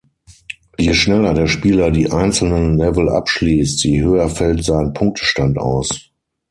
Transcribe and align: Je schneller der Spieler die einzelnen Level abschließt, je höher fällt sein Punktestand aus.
Je 0.79 0.95
schneller 0.95 1.35
der 1.35 1.45
Spieler 1.45 1.91
die 1.91 2.09
einzelnen 2.11 2.75
Level 2.75 3.07
abschließt, 3.07 3.83
je 3.83 4.01
höher 4.01 4.29
fällt 4.31 4.63
sein 4.63 4.93
Punktestand 4.93 5.59
aus. 5.59 6.09